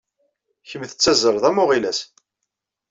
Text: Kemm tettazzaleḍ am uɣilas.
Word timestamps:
Kemm 0.69 0.83
tettazzaleḍ 0.85 1.43
am 1.49 1.61
uɣilas. 1.63 1.99